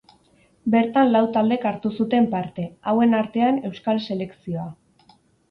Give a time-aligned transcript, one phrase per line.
[0.75, 4.67] Bertan lau taldek hartu zuten parte, hauen artean Euskal selekzioa.